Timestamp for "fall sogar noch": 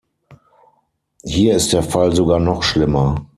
1.83-2.63